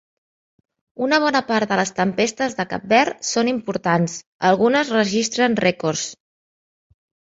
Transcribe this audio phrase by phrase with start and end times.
[1.07, 4.17] Una bona part de les tempestes de Cap Verd són importants,
[4.53, 6.07] algunes registren rècords.